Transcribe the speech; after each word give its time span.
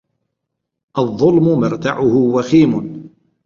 الظلم 0.97 1.59
مرتعه 1.59 2.15
وخيم 2.15 3.09